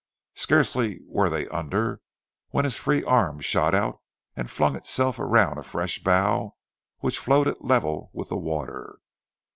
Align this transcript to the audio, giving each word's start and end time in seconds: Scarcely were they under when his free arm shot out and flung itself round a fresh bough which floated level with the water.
Scarcely 0.33 0.99
were 1.05 1.29
they 1.29 1.47
under 1.49 2.01
when 2.49 2.65
his 2.65 2.77
free 2.79 3.03
arm 3.03 3.39
shot 3.39 3.75
out 3.75 4.01
and 4.35 4.49
flung 4.49 4.75
itself 4.75 5.19
round 5.19 5.59
a 5.59 5.63
fresh 5.63 5.99
bough 5.99 6.55
which 7.01 7.19
floated 7.19 7.57
level 7.61 8.09
with 8.11 8.29
the 8.29 8.35
water. 8.35 8.97